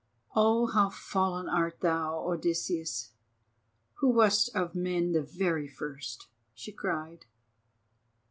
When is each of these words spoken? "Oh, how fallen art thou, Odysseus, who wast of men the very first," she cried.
"Oh, 0.35 0.65
how 0.65 0.89
fallen 0.89 1.47
art 1.47 1.81
thou, 1.81 2.27
Odysseus, 2.27 3.11
who 3.97 4.09
wast 4.09 4.49
of 4.55 4.73
men 4.73 5.11
the 5.11 5.21
very 5.21 5.67
first," 5.67 6.27
she 6.55 6.71
cried. 6.71 7.27